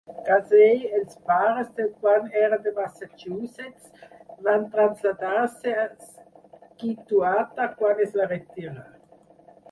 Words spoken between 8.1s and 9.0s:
va retirar.